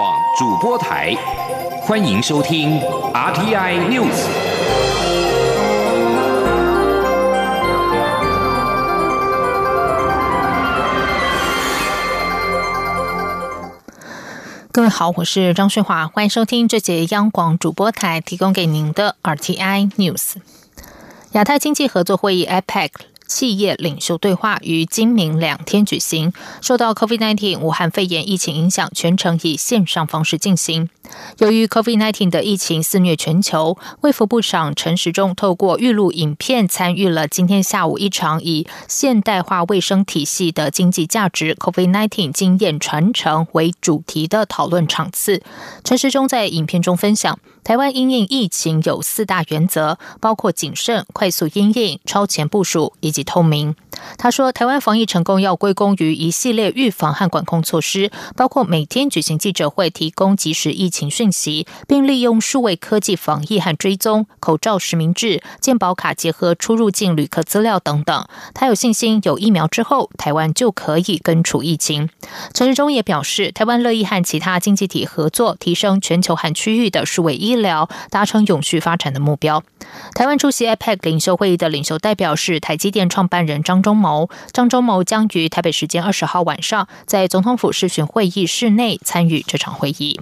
[0.00, 1.14] 广主播台，
[1.82, 2.80] 欢迎收听
[3.12, 4.24] RTI News。
[14.72, 20.36] 各位好，我是张顺华，欢迎收听这节央广主播台提供给您的 RTI News。
[21.32, 22.88] 亚太经济合作会议 （APEC）。
[23.30, 26.32] 企业领袖对话于今明两天举行。
[26.60, 30.90] 受到 COVID-19 武汉肺炎疫情影响，全程以线上方式进行。
[31.38, 45.40] 由于 COVID-19 的疫情肆虐全球，卫福部长陈时中透过预录影片参与了今天下午一场以现代化卫生体系的经济价值 COVID-19 经验传承为主题的讨论场次。
[45.84, 47.38] 陈时中在影片中分享。
[47.62, 53.74] 台湾因应疫情有四大原则，包括谨慎、快速因应、超前部署以及透明。
[54.16, 68.26] 他说，台湾防疫成功要归功于一系列预防和管控措施，包括每天举行记者会，提供及时疫情讯息，并利用数位科技防疫和追踪、口罩实名制、健保卡结合出入境旅客资料等等。
[68.54, 72.08] 他有信心，有疫苗之后，台湾就可以根除疫情。
[72.54, 79.62] 陈时中也表示，台湾乐意和其他经济体合作，提升全球和区域的数位医医疗，达成永续发展的目标。
[80.14, 84.30] 台湾出席 APEC 领袖会议的领袖代表是台积电创办人张忠谋。
[84.52, 90.20] 张忠谋将于台北时间二十号晚上，在总统府视讯会议室内参与这场会议。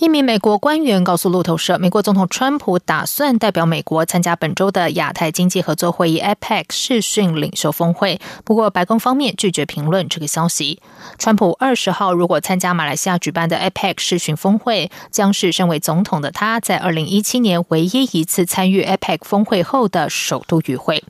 [0.00, 8.18] 一名美国官员告诉路透社，美国总统川普打算代表美国参加本周的亚太经济合作会议 （APEC） 视讯领袖峰会。
[8.42, 10.80] 不过，白宫方面拒绝评论这个消息。
[11.18, 21.04] 川普二十号如果参加马来西亚举办的 APEC 视讯峰会，将是身为总统的他在二零一七年唯一一次参与 APEC 峰会后的首度与会。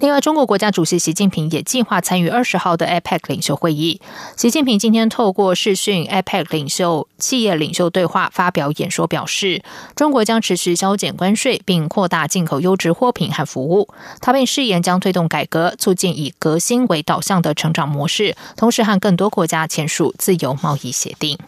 [0.00, 4.00] 另外，中国国家主席习近平也计划参与二十号的 APEC 领袖会议。
[4.36, 8.30] 习近平今天透过视讯 APEC 领袖企业领袖对话。
[8.34, 9.62] 发表演说表示，
[9.94, 13.88] 中国将持续削减关税，并扩大进口优质货品和服务。
[14.20, 21.38] 他并誓言将推动改革，促进以革新为导向的成长模式，同时和更多国家签署自由贸易协定。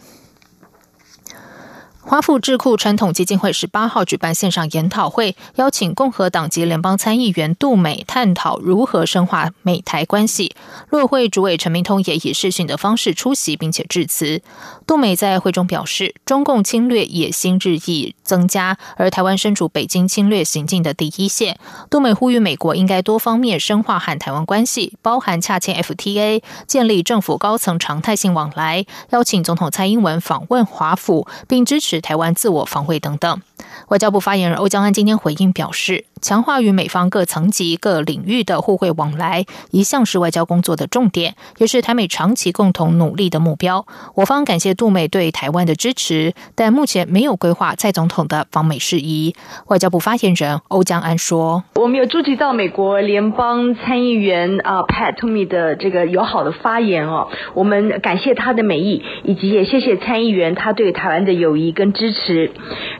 [2.09, 10.55] 华府智库传统基金会十八号举办线上研讨会，邀请共和党籍联邦参议员杜美探讨如何深化美台关系。
[10.89, 14.41] 落会主委陈明通也以视讯的方式出席，并且致辞。
[14.85, 21.59] 杜美在会中表示，中共侵略野心日益增加，而台湾身处北京侵略行径的第一线。
[21.89, 31.96] 杜美呼吁美国应该多方面深化和台湾关系，包含洽签 FTA，建立政府高层常态性往来，邀请总统蔡英文访问华府，并支持。
[32.01, 33.41] 台湾自我防卫等等。
[33.89, 43.85] 外交部发言人欧江安今天回应表示，强化与美方各层级、各领域的互惠往来，一向是外交工作的重点，也是台美长期共同努力的目标。
[44.15, 49.35] 我方感谢杜美对台湾的支持，但目前没有规划蔡总统的访美事宜。
[49.67, 62.51] 外交部发言人欧江安说：“我们有注意到美国联邦参议员啊 Pat Toomey 的这个友好的发言哦，我们感谢他的美意，以及也谢谢参议员他对台湾的友谊跟支持，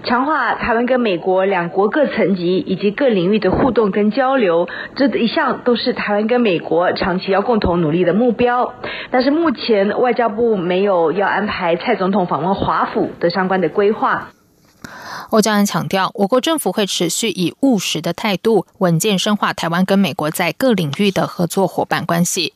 [0.04, 8.73] 强化。”台湾跟美国两国各层级以及各领域的互动跟交流，这一向都是台湾跟美国长期要共同努力的目标。
[9.12, 14.29] 但是目前外交部没有要安排蔡总统访问华府的相关的规划。
[15.29, 22.53] 欧江安强调，我国政府会持续以务实的态度，稳健深化台湾跟美国在各领域的合作伙伴关系。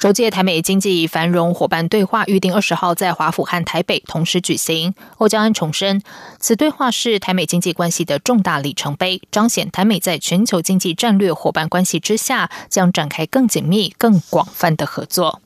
[0.00, 4.94] 首届台美经济繁荣伙伴对话预定二十号在华府和台北同时举行。
[5.16, 6.00] 欧江安重申，
[6.38, 15.40] 此对话是台美经济关系的重大里程碑，彰显台美在全球经济战略伙伴关系之下，将展开更紧密、更广泛的合作。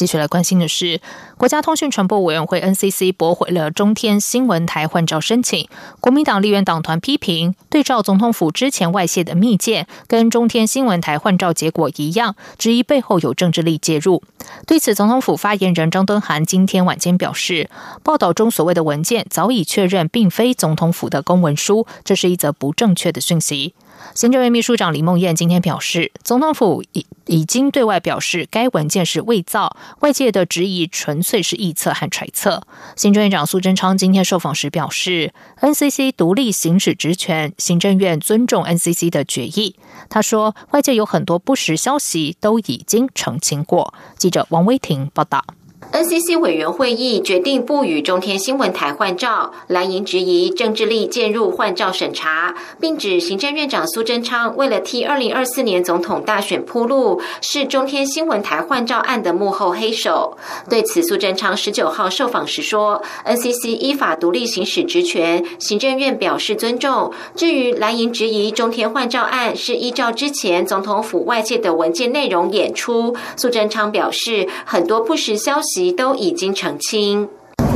[0.00, 0.98] 继续来关心的是，
[1.36, 5.68] 国家通讯传播委员会 NCC 驳回了中天新闻台换照申请。
[6.00, 14.22] 国民党立院党团批评，对照总统府之前外泄的密件，跟中天新闻台换照结果一样，质疑背后有政治力介入。
[14.66, 17.68] 对此，总统府发言人张敦涵今天晚间表示，
[18.02, 23.74] 报道中所谓的文件早已确认并非总统府的公文书，这是一则不正确的讯息。
[24.14, 32.62] 行政院秘书长李梦燕今天表示，总统府已已经对外表示，该文件是伪造，外界的质疑纯粹是臆测和揣测。
[32.96, 39.76] 行政院长苏贞昌今天受访时表示，NCC 独立行使职权，行政院尊重 NCC 的决议。
[40.08, 43.94] 他说，外界有很多不实消息，都已经澄清过。
[44.16, 45.44] 记者王威婷报道。
[45.92, 60.38] NCC 委员会议决定不与中天新闻台换照，蓝营质疑政治力介入换照审查，并指行政院长苏贞昌为了替二零二四年总统大选铺路，是中天新闻台换照案的幕后黑手。
[60.68, 67.12] 对此，苏贞昌十九号受访时说：“NCC 依法独立行使职权，行政院表示尊重。
[67.34, 77.28] 至于蓝营质疑中天换照案是依照之前总统府外界的文件内容演出，苏贞昌表示很多不实消息。”都已经澄清。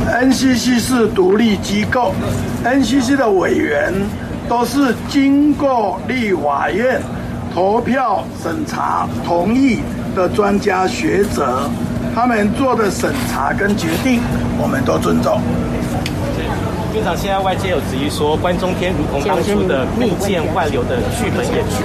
[0.07, 2.13] NCC 是独立机构
[2.63, 3.91] ，NCC 的委员
[4.47, 7.01] 都是经过立法院
[7.53, 9.79] 投票审查同意
[10.15, 11.69] 的专家学者，
[12.13, 14.21] 他们做的审查跟决定，
[14.61, 15.39] 我们都尊重。
[16.93, 21.83] 院长，现在外界有质疑说，关中天如同当初的密件外流的剧本演出。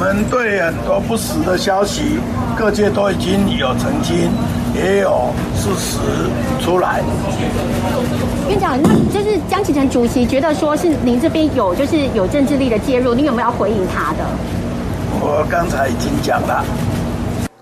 [0.00, 2.18] 我们对很多不实的消息，
[2.56, 4.30] 各界都已经有澄清，
[4.74, 5.98] 也有事实
[6.64, 7.02] 出来。
[8.48, 14.24] 院长，那就是江启臣主席觉得说是您这边有就是有政治力的介入，你有没有要回应他的？
[15.20, 16.64] 我刚才已经讲了。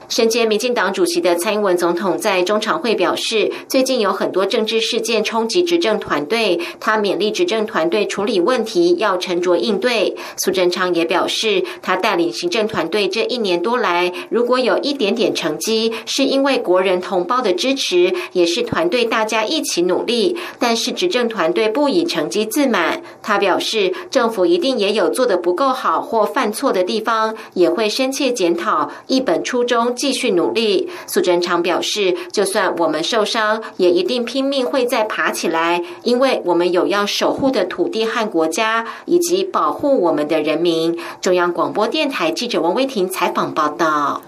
[0.08, 10.16] 身兼民进党主席的蔡英文总统在中常会表示，最近有很多政治事件冲击执政团队，他勉励执政团队处理问题要沉着应对。
[10.38, 20.38] 苏贞昌也表示，他带领行政团队这一年多来，如果有一点点成绩，是因为国人同胞的支持，也是团队大家一起努力。
[20.58, 29.94] 但是执政团队不以成绩自满，他表示，政府一定也有做得不够好或犯错的地方，也会深切检讨，一本初衷。
[29.98, 40.96] 继续努力，苏贞昌表示，就算我们受伤，也一定拼命会再爬起来，因为我们有要守护的土地和国家，以及保护我们的人民。
[41.20, 44.22] 中央广播电台记者王威婷采访报道。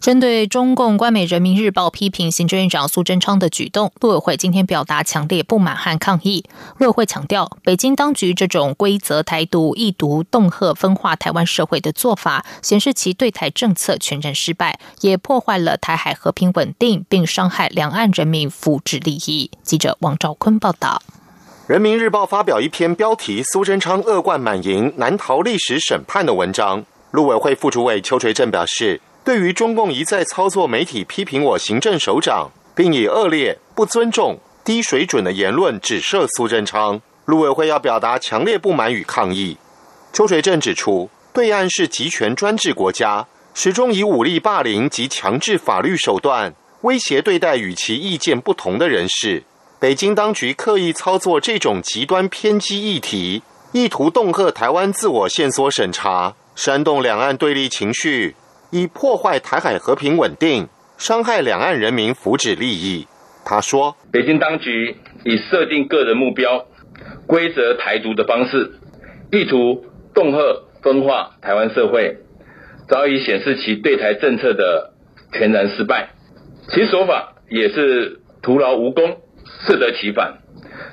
[0.00, 6.44] 针对中共官媒《人民日报》批评行政院长苏贞昌的举动，陆委会今天表达强烈不满和抗议。
[6.78, 19.50] 陆委会强调，北京当局这种规则台独、意图恫吓、分化台湾社会的做法，显示其对台政策全然失败，也破坏了台海和平稳定，并伤害两岸人民福祉利益。
[19.62, 21.02] 记者王兆坤报道。
[21.72, 26.84] 《人民日报》发表一篇标题“苏贞昌恶贯满盈，难逃历史审判”的文章。
[27.10, 29.00] 陆委会副主委邱垂正表示。
[29.26, 39.56] 对于中共一再操作媒体批评我行政首长，并以恶劣、不尊重、低水准的言论指涉苏贞昌，陆委会要表达强烈不满与抗议。
[40.12, 49.42] 邱垂正指出，对岸是集权专制国家，始终以武力霸凌及强制法律手段威胁对待与其意见不同的人士。
[49.80, 58.36] 北京当局刻意操作这种极端偏激议题，意图恫吓台湾自我线索审查，煽动两岸对立情绪。
[58.76, 60.68] 以破坏台海和平稳定，
[60.98, 63.06] 伤害两岸人民福祉利益。
[63.42, 66.66] 他说：“北京当局以设定个人目标、
[67.26, 68.72] 规则台独的方式，
[69.32, 69.84] 意图
[70.14, 70.38] 恫吓
[70.82, 72.18] 分化台湾社会，
[72.88, 74.92] 早已显示其对台政策的
[75.32, 76.10] 全然失败。
[76.68, 79.18] 其手法也是徒劳无功，
[79.66, 80.38] 适得其反。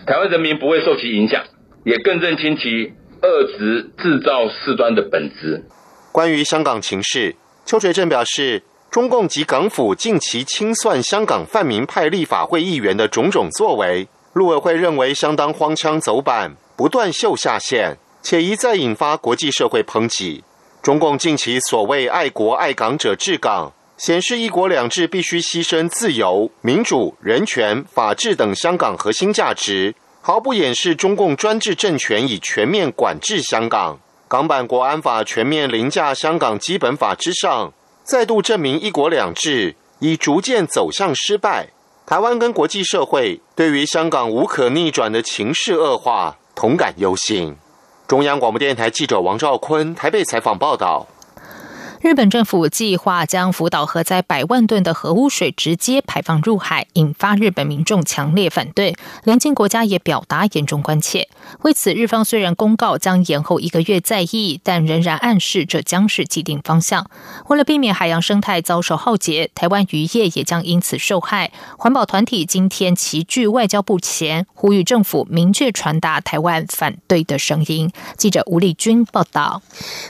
[0.06, 1.44] 台湾人民不会受其影响，
[1.84, 5.66] 也更认清其遏制制造事端的本质。”
[6.14, 7.36] 关于香港情势。
[7.66, 8.62] 邱垂正表示，
[8.92, 20.44] 中共及港府近期清算香港泛民派立法会议员的种种作为，陆委会认为相当荒腔走板，不断秀下限，且一再引发国际社会抨击。
[20.82, 34.00] 中共近期所谓爱国爱港者治港，显示一国两制必须牺牲自由、民主、人权、法治等香港核心价值，毫不掩饰中共专制政权已全面管制香港。
[34.34, 37.72] 港版国安法全面凌驾香港基本法之上，
[38.04, 41.68] 再度证明一国两制已逐渐走向失败。
[42.08, 47.56] 台湾跟国际社会对于香港无可逆转的情势恶化同感忧心。
[48.08, 51.06] 中央广播电台记者王兆坤台北采访报道。
[52.04, 58.94] 日本政府计划将福岛核灾百万吨的核污水直接排放入海，引发日本民众强烈反对。
[59.24, 61.30] 邻近国家也表达严重关切。
[61.62, 67.10] 为此，日方虽然公告将延后一个月再议，但仍然暗示这将是既定方向。
[67.48, 71.54] 为了避免海洋生态遭受浩劫，台湾渔业也将因此受害。
[71.78, 77.90] 环保团体今天齐聚外交部前，呼吁政府明确传达台湾反对的声音。
[78.18, 79.62] 记者吴丽君报道。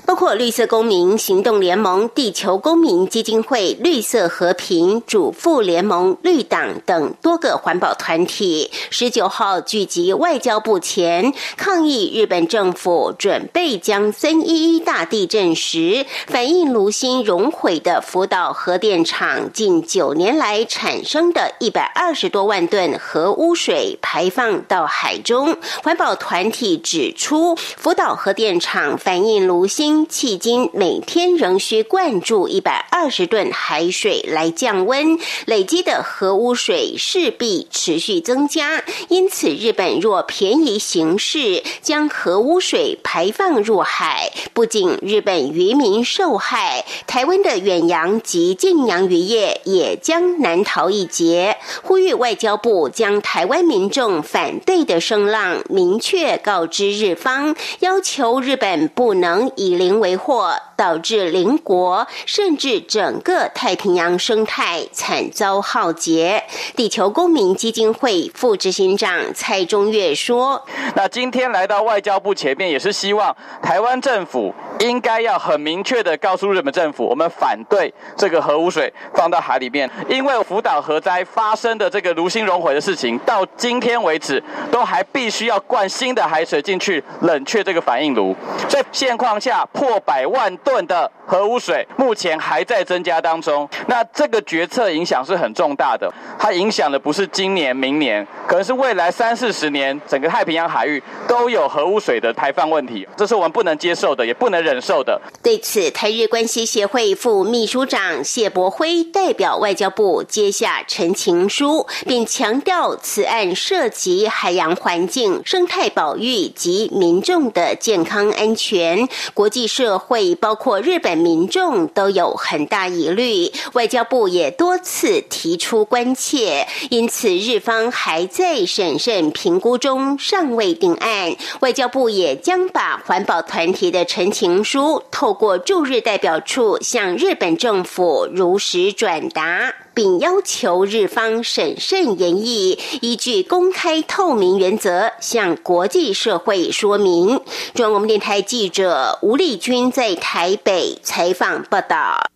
[0.08, 1.83] 包括绿色公民行动联。
[1.84, 25.58] 盟、地球公民基金会、绿色和平、主妇联盟、绿党等多个环保团体，十九号聚集外交部前，抗议日本政府准备将三一一大地震时反应炉芯熔毁的福岛核电厂近九年来产生的一百二十多万吨核污水排放到海中。
[25.84, 38.84] 环保团体指出，福岛核电厂反应炉芯迄今每天仍需灌注一百二十吨海水来降温，累积的核污水势必持续增加。
[39.08, 51.56] 因此，日本若便宜行事，将核污水排放入海，不仅日本渔民受害，台湾的远洋及近洋渔业也将难逃一劫。
[51.82, 66.44] 呼吁外交部将台湾民众反对的声浪明确告知日方，要求日本不能以邻为祸，导致邻国甚至整个太平洋生态惨遭浩劫。
[66.76, 70.62] 地球公民基金会副执行长蔡中岳说
[70.98, 88.36] ：“那今天来到外交部前面，也是希望台湾政府应该要很明确的告诉日本政府，我们反对这个核污水放到海里面，因为福岛核灾发生的这个炉芯熔毁的事情，到今天为止都还必须要灌新的海水进去冷却这个反应炉，
[88.68, 93.68] 所以现况下破百万吨的核污水目前还在增加当中。
[93.88, 105.22] 那这个决策影响是很重大的，它影响的不是今年、明年，可能是未来三四十年，整个太平洋海域都有核污水的排放问题，这是我们不能接受的，也不能忍受的。
[105.44, 131.36] 对此，台日关系协会副秘书长谢博辉代表外交部接下陈情书，并强调此案涉及海洋环境、生态保育及民众的健康安全，国际社会包括日本民众都有很大疑虑，外交部也多次提出关切，因此日方还在审慎评估中，尚未定案。
[131.60, 139.74] 外交部也将把环保团体的陈情书透过驻日代表处向日本政府如实转达。
[139.94, 147.40] 并要求日方审慎研议，依据公开透明原则向国际社会说明。
[147.76, 152.33] 中央广播电台记者吴丽君在台北采访报道。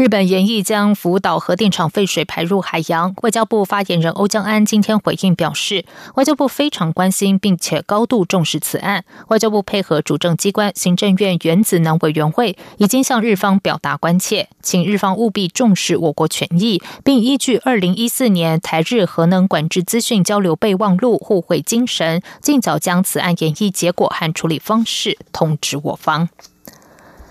[0.00, 3.14] 日本研议将福岛核电厂废水排入海洋。
[3.20, 9.04] 外交部发言人欧江安今天回应表示，外交部非常关心并且高度重视此案。
[9.28, 26.30] 外交部配合主政机关行政院原子能委员会，已经向日方表达关切，请日方务必重视我国权益，并依据二零一四年台日核能管制资讯交流备忘录互惠精神，尽早将此案演绎结果和处理方式通知我方。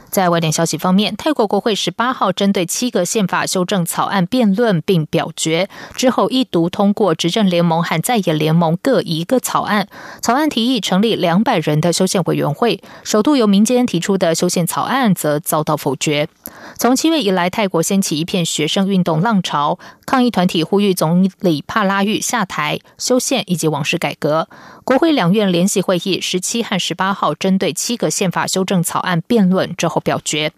[0.09, 9.87] 在外电消息方面，泰国国会十八号针对七个宪法修正草案辩论并表决之后，一读通过执政联盟和在野联盟各一个草案。
[10.21, 16.27] 草案提议成立两百人的修宪委员会，首度由民间提出的修宪草案则遭到否决。
[16.77, 24.47] 从七月以来，泰国掀起一片学生运动浪潮，抗议团体呼吁总理帕拉育下台、修宪以及王室改革。
[24.83, 30.51] 国会两院联席会议十七和十八号针对七个宪法修正草案辩论之后表决，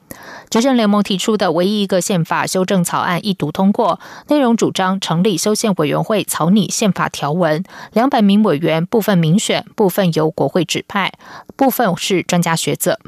[0.50, 11.12] 执政联盟提出的唯一一个宪法修正草案一读通过，内容主张成立修宪委员会草拟宪法条文，两百名委员部分民选，部分由国会指派，
[11.58, 13.00] 部分是专家学者。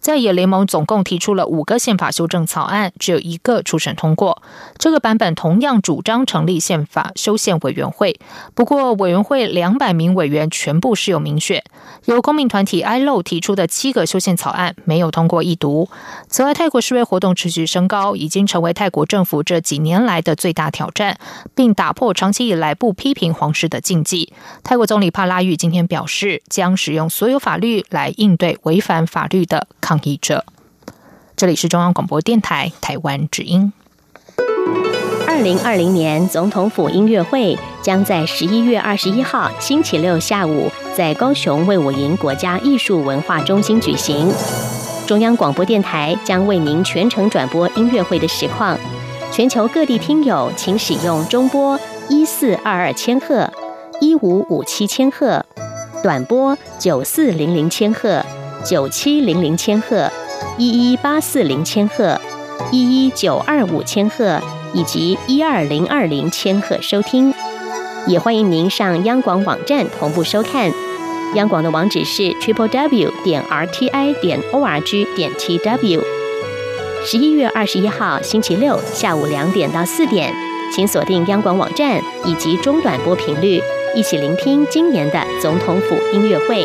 [0.00, 4.42] 在野联盟总共提出了五个宪法修正正草案，只有一个初审通过。
[4.76, 8.18] 这个版本同样主张成立宪法修宪委员会，
[8.56, 11.62] 不过委员会两百名委员全部是有民选。
[12.06, 15.88] 由公民团体 ILO 提出的七个修宪草案没有通过一读。
[16.28, 21.16] 此外，泰国示威活动持续升高，已经成为泰国政府这几年来的最大挑战，
[21.54, 24.32] 并打破长期以来不批评皇室的禁忌。
[24.64, 30.44] 泰国总理帕拉育今天表示，将使用所有法律来应对违反法律的抗议者。
[31.36, 33.72] 这里是中央广播电台台湾之音。
[35.26, 44.32] 二零二零年总统府音乐会将在十一月二十一号星期六下午在高雄卫武营国家艺术文化中心举行。
[45.08, 48.78] 中央广播电台将为您全程转播音乐会的实况。
[49.32, 53.52] 全球各地听友请使用中波一四二二千赫、
[54.00, 55.44] 一五五七千赫、
[56.00, 58.24] 短波九四零零千赫、
[58.64, 60.08] 九七零零千赫。
[60.58, 62.20] 一一八四零千赫、
[62.70, 64.40] 一一九二五千赫
[64.72, 67.34] 以及一二零二零千赫收听，
[68.06, 70.70] 也欢迎您上央广网站同步收看。
[71.34, 76.02] 央广的网址是 triple w 点 r t i 点 o r g 点 t w。
[77.04, 80.32] 十一月二十一号星期六下午两点到四点，
[80.74, 83.60] 请锁定央广网站以及中短波频率，
[83.96, 86.64] 一起聆听今年的总统府音乐会。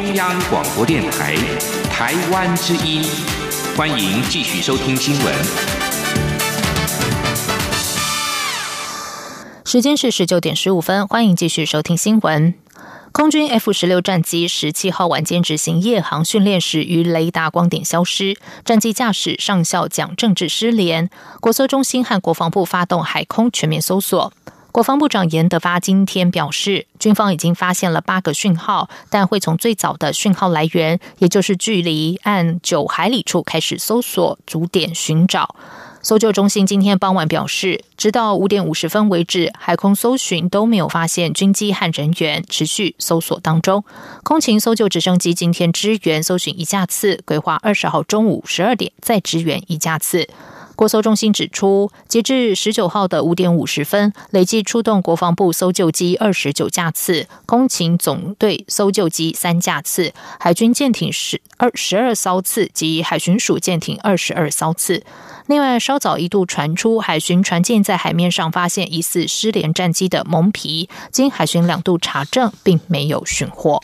[0.00, 1.36] 中央广播电台，
[1.92, 3.04] 台湾之音，
[3.76, 5.34] 欢迎继续收听新闻。
[9.62, 12.54] 时间是十九点十五分，欢迎继续收听新闻。
[13.12, 21.10] 空军 F 十六战机十七号晚间执行夜航训练时，于雷达光点消失，战机驾驶上校蒋政治失联。
[21.40, 24.32] 国搜中心和国防部发动海空全面搜索。
[24.72, 35.56] 国防部长严德发今天表示，军方已经发现了八个讯号，但会从最早的讯号来源，也就是距离岸九海里处开始搜索，逐点寻找。
[36.02, 43.84] 搜救中心今天傍晚表示，直到五点五十分为止，海空搜寻都没有发现军机和人员，持续搜索当中。
[44.22, 50.28] 空勤搜救直升机今天支援搜寻一架次，规划二十号中午十二点再支援一架次。
[50.80, 65.04] 国搜中心指出，截至十九号的五点五十分，累计出动国防部搜救机二十九架次，空勤总队搜救机三架次，海军舰艇十二十二艘次及海巡署舰艇二十二艘次。
[65.48, 73.82] 另外，稍早一度传出海巡船舰在海面上发现疑似失联战机的蒙皮，经海巡两度查证，并没有寻获。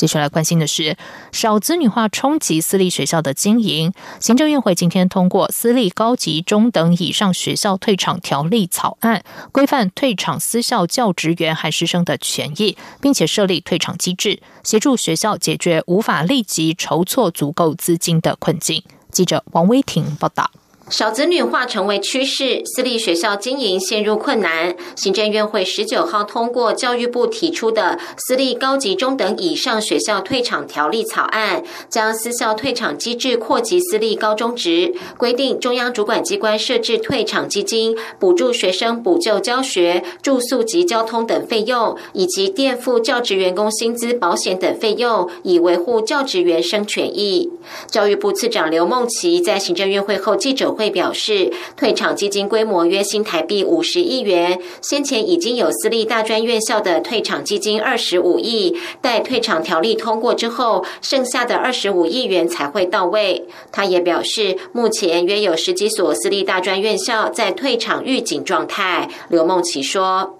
[0.00, 0.96] 接下来关心的是
[1.30, 3.92] 少子女化冲击私立学校的经营。
[4.18, 18.82] 行政院会今天通过私立高级中等以上学校退场条例草案，规范退场私校教职员和师生的权益，并且设立退场机制，协助学校解决无法立即筹措足够资金的困境。
[19.12, 20.50] 记者王威婷报道。
[20.90, 24.74] 少子女化成为趋势，私立学校经营陷入困难。
[24.96, 47.48] 行政院会十九号通过教育部提出的私立高级中等以上学校退场条例草案，将私校退场机制扩及私立高中职，规定中央主管机关设置退场基金，补助学生补救教学、住宿及交通等费用，以及垫付教职员工薪资、保险等费用，以维护教职员生权益。
[47.88, 50.74] 教育部次长刘梦琪在行政院会后记者。
[50.80, 63.46] 会表示，退场基金规模约新台币五十亿元，先前已经有私立大专院校的退场基金二十五亿，待退场条例通过之后，剩下的二十五亿元才会到位。
[63.70, 69.10] 他也表示，目前约有十几所私立大专院校在退场预警状态。
[69.28, 70.36] 刘梦琪说：“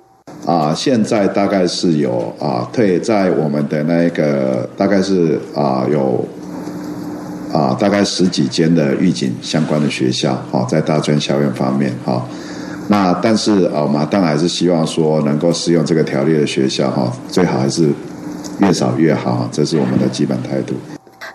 [0.48, 6.24] 啊，现在大概是有啊退在我们的那个，大概是啊有。”
[7.52, 12.24] 啊，大概十几间的预警相关的学校，哈，在大专校院方面，哈，
[12.88, 17.90] 那但是啊，我们当然还是希望说能够适用这个条例的学校，哈，最好还是
[18.60, 20.74] 越少越好，这是我们的基本态度。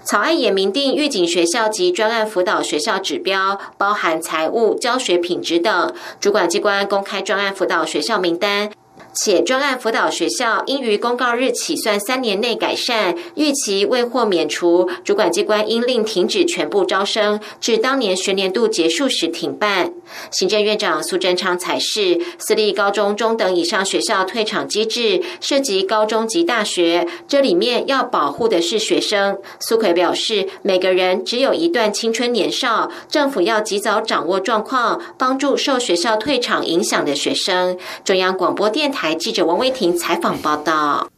[0.04, 8.70] 草案也明定预警学校及专案辅导学校指标，包含财务、教学品质等，主管机关公开专案辅导学校名单。
[9.16, 19.94] 且专案辅导学校应于公告日起算三年内改善，逾期未获免除，主管机关应令停止全部招生，至当年学年度结束时停办。
[20.32, 29.38] 行政院长苏贞昌才是私立高中中等以上学校退场机制涉及高中及大学，这里面要保护的是学生。
[29.62, 37.78] 苏奎表示，每个人只有一段青春年少，政府要及早掌握状况，帮助受学校退场影响的学生。
[38.04, 39.05] 中央广播电台。
[39.06, 41.12] 台记者王威婷采访报道。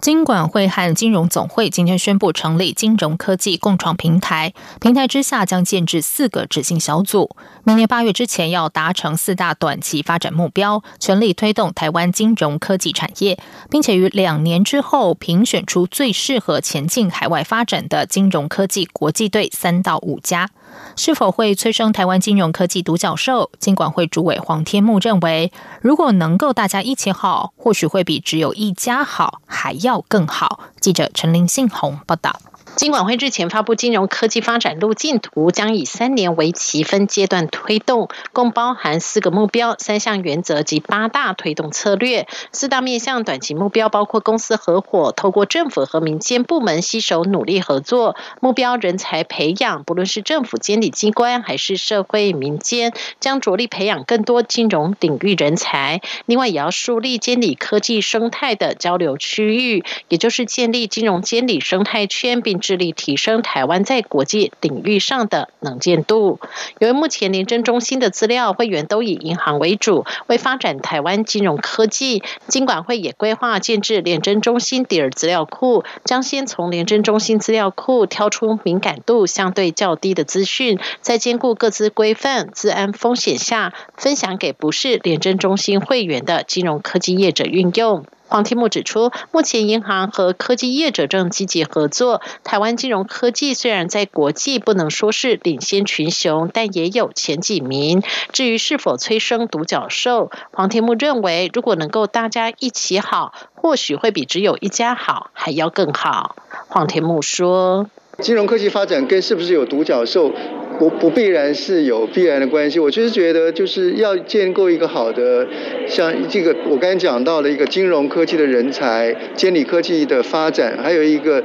[0.00, 7.34] 金管会和金融总会今天宣布成立金融科技共创平台，平台之下将建制四个执行小组，
[7.64, 13.36] 明年八月之前要达成四大短期发展目标，全力推动台湾金融科技产业，
[13.68, 20.48] 并且于两年之后评选出最适合前进海外发展的金融科技国际队三到五家。
[20.96, 23.50] 是否会催生台湾金融科技独角兽？
[23.58, 30.60] 金管会主委黄天木认为，如果能够大家一起好，或许会比只有一家好还要更好。
[30.80, 32.40] 记者陈林信宏报道。
[32.76, 42.28] 金管会日前发布金融科技发展路径图，将以三年为期分阶段推动，共包含四个目标、三项原则及八大推动策略。
[42.52, 56.02] 四大面向短期目标包括公司合伙，透过政府和民间部门携手努力合作；目标人才培养，不论是政府监理机关还是社会民间，将着力培养更多金融领域人才。
[56.26, 62.60] 另外，也要树立监理科技生态的交流区域，也就是建立金融监理生态圈，并。
[62.66, 66.40] 致力提升台湾在国际领域上的能见度。
[66.80, 88.04] 由于目前廉政中心的资料会员都以银行为主，为发展台湾金融科技，金管会也规划建制廉政中心第二资料库，将先从廉政中心资料库挑出敏感度相对较低的资讯，在兼顾各自规范、治安风险下，分享给不是廉政中心会员的金融科技业者运用。
[88.28, 92.20] 黄天木指出，目前银行和科技业者正积极合作。
[92.44, 98.02] 台湾金融科技虽然在国际不能说是领先群雄，但也有前几名。
[98.32, 106.36] 至于是否催生独角兽，黄天木认为，如果能够大家一起好，或许会比只有一家好还要更好。
[106.68, 110.32] 黄天木说：“金融科技发展跟是不是有独角兽？”
[110.78, 115.46] 不不必然是有必然的关系，我就是觉得就是要建构一个好的，
[115.88, 121.42] 像这个我刚才讲到了一个金融科技的人才，监理科技的发展，还有一个。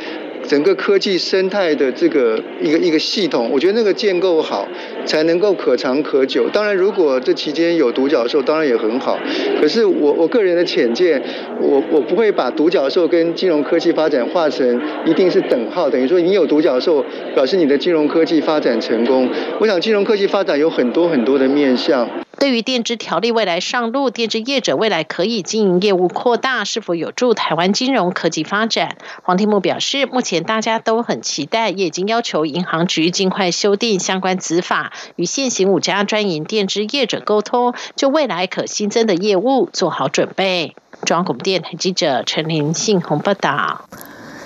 [0.52, 4.68] 整个科技生态的这个一个一个系统，我觉得那个建构好，
[5.06, 6.50] 才能够可长可久。
[6.50, 9.18] 当然，如果这期间有独角兽，当然也很好。
[9.62, 11.24] 可是我我个人的浅见，
[11.62, 19.30] 我我不会把独角兽跟金融科技发展画成一定是等号，等于说你有独角兽，表示你的金融科技发展成功。
[19.62, 22.06] 我想金融科技发展有很多很多的面向。
[22.42, 28.98] 对于电支条例未来上路，电支业者未来可以经营业务扩大，是否有助台湾金融科技发展？
[29.22, 40.76] 黄天木表示，目前大家都很期待，也已经要求银行局尽快修订相关执法，与现行五家专营电支业者沟通，就未来可新增的业务做好准备。
[41.06, 43.88] 中央广播电台记者陈林信宏报道。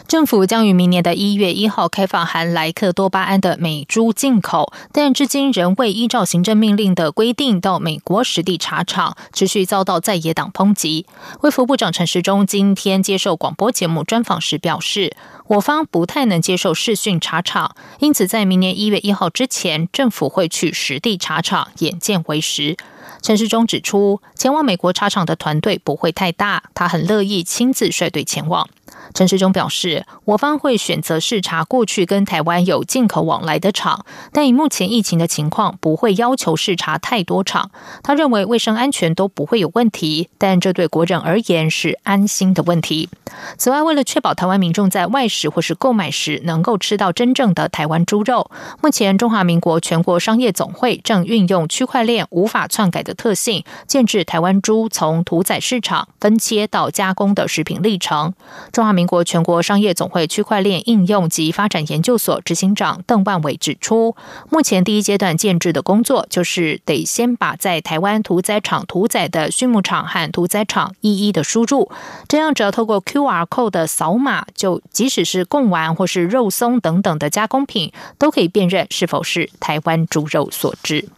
[0.08, 11.08] 政府将于明年的一月一号开放含莱克多巴胺的美猪进口，但至今仍未依照行政命令的规定到美国实地查厂，持续遭到在野党抨击。
[11.42, 15.16] 卫福部长陈时中今天接受广播节目专访时表示，
[15.48, 22.78] 我方不太能接受视讯查厂，因此在明年一月一号之前，政府会去实地查厂，眼见为实。
[23.24, 28.70] 陈时中指出，前往美国查厂的团队不会太大，他很乐意亲自率队前往。
[29.14, 37.72] 陈时中表示，我方会选择视察过去跟台湾有进口往来的厂，但以目前疫情的情况，不会要求视察太多厂。
[38.04, 43.10] 他认为卫生安全都不会有问题，但这对国人而言是安心的问题。
[43.58, 48.50] 此外，为了确保台湾民众在外食或是购买时能够吃到真正的台湾猪肉，
[48.82, 58.34] 目前中华民国全国商业总会正运用区块链无法篡改的特性，建制台湾猪从屠宰市场分切到加工的食品历程。
[58.72, 64.16] 中华民国全国商业总会区块链应用及发展研究所执行长邓万伟指出，
[64.50, 71.92] 目前第一阶段建制的工作，就是得先把在台湾屠宰场屠宰的畜牧场和屠宰场一一的输入，
[72.28, 81.10] 这样只要透过 QR code 的扫码，就即使是贡丸或是肉松等等的加工品，都可以辨认是否是台湾猪肉所制。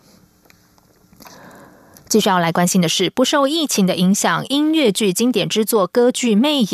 [2.10, 6.65] 继续要来关心的是，不受疫情的影响，音乐剧经典之作歌剧《魅影》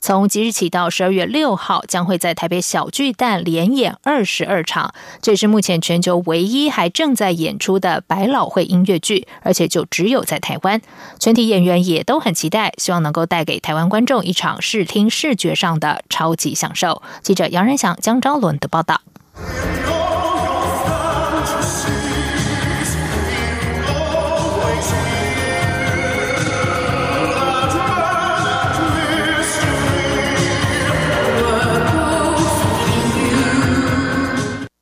[0.00, 4.92] 从即日起到十二月六号，将会在台北小巨蛋连演二十二场。
[5.20, 10.80] 这是目前全球唯一还正在演出的百老汇音乐剧，而且就只有在台湾。
[11.18, 17.02] 全体演员也都很期待，希望能够带给台湾观众一场视听视觉上的超级享受。
[17.22, 19.00] 记者杨仁祥、江昭伦的报道。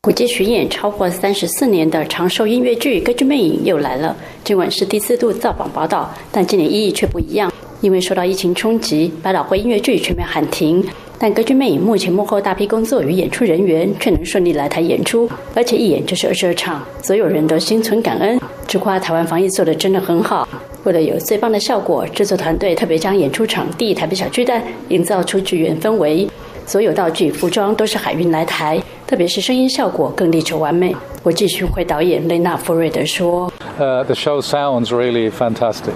[0.02, 4.16] 国际巡演超过三十四年的长寿音乐剧《歌剧魅影》又来了。
[4.42, 10.82] 尽管是第四度造访宝岛，但今年意义却不一样，因为受到疫情冲击，百老汇音乐剧全面喊停。
[11.18, 20.48] 但《歌剧魅影》目前幕后大批工作与演出人员却能顺利来台演出，而且一演就是二十二场，所有人都心存感恩，直夸台湾防疫做得真的很好。
[20.84, 26.26] 为了有最棒的效果，制作团队特别将演出场地台北小巨蛋营造出剧院氛围。
[26.64, 28.80] 所有道具、服装都是海运来台，
[29.10, 30.94] 特别是声音效果更力求完美。
[31.22, 35.92] 国际巡回导演雷纳·福瑞德说：“Uh, the show sounds really fantastic.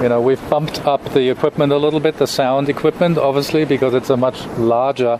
[0.00, 3.92] You know, we've bumped up the equipment a little bit, the sound equipment, obviously, because
[3.92, 5.18] it's a much larger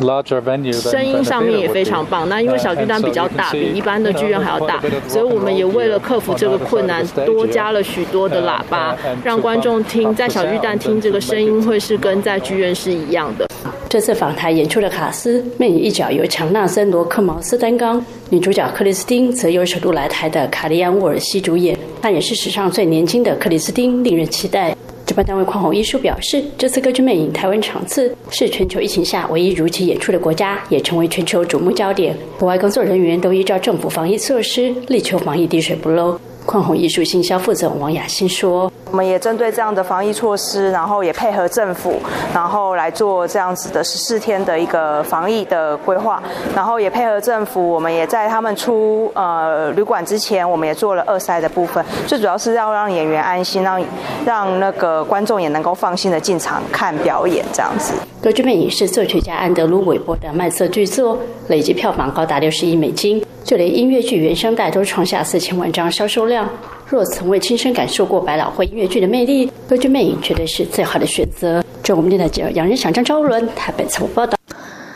[0.00, 0.72] larger venue.
[0.72, 2.28] 声音上面也非常棒。
[2.28, 13.48] 那因为小巨蛋比较大，比一般的剧院还要大，所以我们也为了克服这个困难，多加了许多的喇叭，让观众听在小巨蛋听这个声音会是跟在剧院是一样的。
[13.88, 21.74] 这次访台演出的卡斯，魅影一角由强纳森·罗克茅斯担纲，女主角克克里斯汀则由首都来台的卡利安·沃尔西主演。
[22.02, 24.76] 那也是史上最年轻的克里斯汀，令人期待。
[25.06, 32.14] 主办单位匡宏艺术表示，这次歌剧魅影台湾场次是全球疫情下唯一如期演出的国家，也成为全球瞩目焦点。
[32.38, 36.20] 国外工作人员都依照政府防疫措施，力求防疫滴水不漏。
[36.46, 41.94] 匡宏艺术行销负责人王雅欣说：“我们也针对这样的防疫措施，然后也配合政府，
[42.34, 46.22] 然后来做这样子的十四天的一个防疫的规划，
[46.54, 51.82] 然后也配合政府，我们也在他们出呃旅馆之前，我们也做了二筛的部分。
[52.06, 53.82] 最主要是要让演员安心，让
[54.26, 66.48] 让那个观众也能够放心的进场看表演这样子。”歌剧魅影是作曲家安德鲁·韦伯的麦色巨作，累计票房高达六十亿美金，就连音乐剧原声带都创下四千万张销售量。
[66.86, 71.62] 若从未亲身感受过百老汇音乐剧的魅力，歌剧魅影绝对是最好的选择。
[71.82, 74.38] 中国电台记者杨仁祥、张昭伦台北采访报道。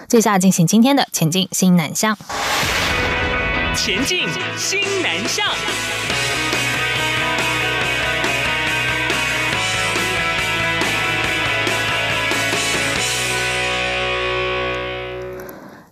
[0.06, 2.16] 接下来进行今天的前进新南向。
[3.74, 4.20] 前进
[4.56, 5.46] 新南向。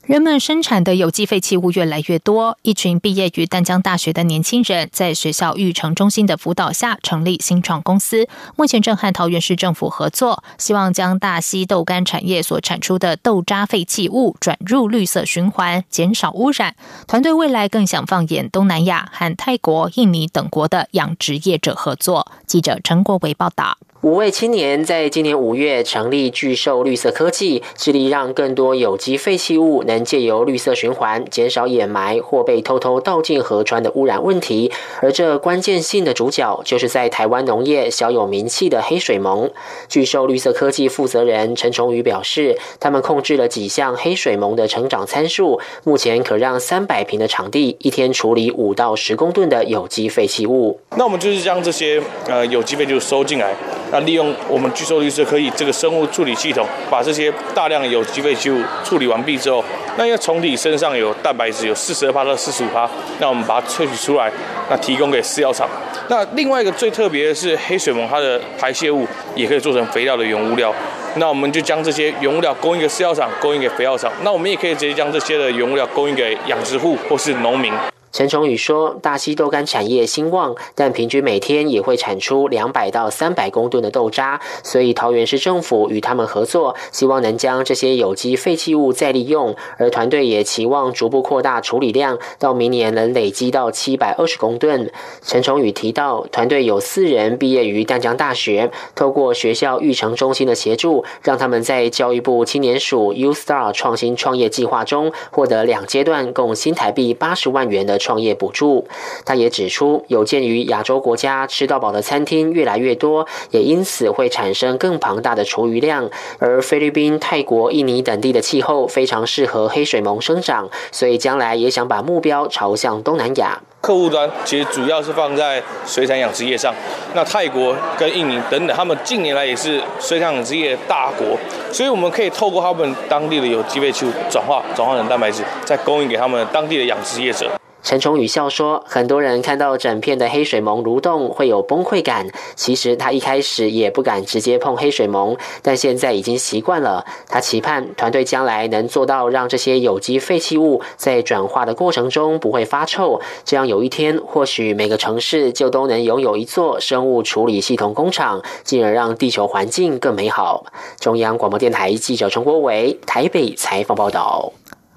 [0.06, 16.76] 人们生产的有机废弃物越来越多，一群毕业于淡江大学的年轻人在学校育成中心的辅导下成立新创公司，目前正和桃园市政府合作，希望将大溪豆干产业所产出的豆渣废弃物转入绿色循环，减少污染。
[17.08, 22.30] 团队未来更想放眼东南亚和泰国、印尼等国的养殖业者合作。
[22.46, 23.76] 记者陈国伟报道。
[24.02, 34.70] 五位青年在今年五月成立巨兽绿色科技，致力让更多有机废弃物能借由绿色循环，减少掩埋或被偷偷倒进河川的污染问题。
[35.00, 39.50] 而这关键性的主角，就是在台湾农业小有名气的黑水虻。
[39.88, 50.78] 巨兽绿色科技负责人陈崇宇表示，他们控制了几项黑水虻的成长参数，目前可让三百平的场地一天处理五到十公吨的有机废弃物。
[50.96, 53.54] 那我们就是将这些呃有机废就收进来。
[53.96, 59.64] 那利用我们巨兽绿色科技这个生物处理系统，把这些大量有机废弃物处理完毕之后，
[59.96, 62.86] 那因为虫体身上有蛋白质，有四十二帕到四十五帕，
[63.20, 64.30] 那我们把它萃取出来，
[64.68, 65.66] 那提供给饲料厂。
[66.08, 70.70] 那另外一个最特别的是黑水虻，它的排泄物也可以做成肥料的原物料。
[71.14, 74.12] 那我们就将这些原物料供应给饲料厂，供应给肥料厂。
[74.22, 77.72] 那我们也可以直接将这些的原物料供应给养殖户或是农民。
[78.12, 89.54] 陈崇宇说：“大溪豆干产业兴旺，但平均每天也会产出两百到三百公吨的豆渣，所以桃园市政府与他们合作，希望能将这些有机废弃物再利用。
[89.76, 94.90] 而团队也期望逐步扩大处理量，到明年能累积到七百二十公吨。”
[95.20, 108.00] 陈崇宇提到，团队有四人毕业于淡江大学，透过学校育成中心的协助，让他们在教育部青年署 U Star 创新创业计划中获得两阶段共新台币八十万元的。
[108.06, 108.86] 创业补助，
[109.24, 116.08] 他也指出，有鉴于亚洲国家吃到饱的餐厅越来越多，也因此会产生更庞大的厨余量。
[116.38, 123.60] 而菲律宾、泰国、印尼等地的气候非常适合黑水虻生长，所以将来也想把目标朝向东南亚。
[123.80, 126.72] 客户端其实主要是放在水产养殖业上。
[127.14, 131.36] 那泰国跟印尼等等，他们近年来也是水产养殖业大国，
[131.72, 137.48] 所以我们可以透过他们当地的有机废弃物转化，转化成蛋白质，再供应给他们当地的养殖业者。
[137.86, 142.26] 陈崇宇笑说：“很多人看到整片的黑水虻蠕动会有崩溃感。
[142.56, 147.06] 其实他一开始也不敢直接碰黑水虻，但现在已经习惯了。
[147.28, 153.20] 他期盼团队将来能做到让这些有机废弃物在转化的过程中不会发臭。
[153.44, 160.66] 这样有一天，或许每个城市就都能拥有一座生物处理系统工厂，进而让地球环境更美好。”
[160.98, 164.52] 中央广播电台记者陈国伟台北采访报道。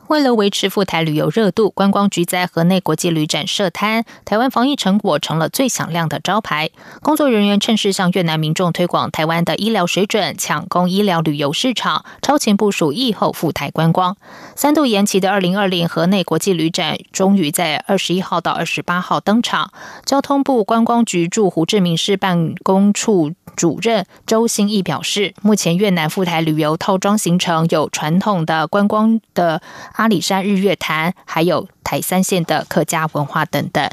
[0.10, 6.72] 为了维持赴台旅游热度，观光局在河内国际旅展设摊，台湾防疫成果成了最响亮的招牌。
[7.04, 14.18] 工作人员趁势向越南民众推广台湾的医疗水准，抢攻医疗旅游市场，超前部署疫后赴台观光。
[14.56, 19.72] 三度延期的二零二零河内国际旅展，终于在二十一号到二十八号登场。
[20.06, 23.34] 交通部观光局驻胡志明市办公处。
[23.56, 29.62] 主任周新义表示，目前越南赴台旅游套装行程有传统的观光的
[30.00, 33.86] 阿里山日月潭，还有台三线的客家文化等等。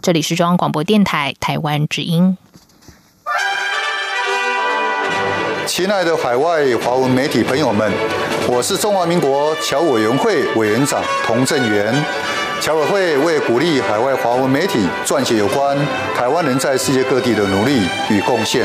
[0.00, 2.38] 这里是中央广播电台台湾之音。
[5.66, 7.92] 亲爱的海外华文媒体朋友们。
[8.46, 11.92] 我是中华民国侨委员会委员长童振源。
[12.60, 15.76] 侨委会为鼓励海外华文媒体撰写有关
[16.14, 18.64] 台湾人在世界各地的努力与贡献，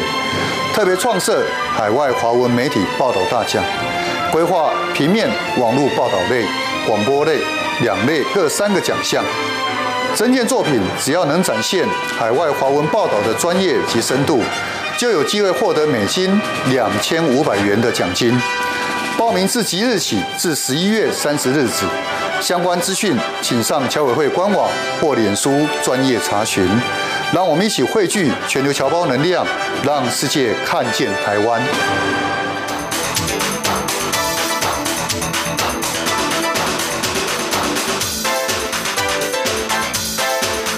[0.75, 3.63] 特别创设海外华文媒体报道大奖，
[4.31, 6.43] 规划平面、网络报道类、
[6.85, 7.37] 广播类
[7.79, 9.23] 两类各三个奖项。
[10.13, 14.43] 整件作品只要能展现海外华文报道的专业及深度，
[14.97, 16.37] 就有机会获得美金
[16.69, 18.37] 两千五百元的奖金。
[19.17, 21.85] 报名自即日起至十一月三十日止。
[22.41, 26.67] 相关资讯，请上侨委会官网或脸书专业查询。
[27.33, 29.47] 让我们一起汇聚全球侨胞能量，
[29.85, 31.61] 让世界看见台湾。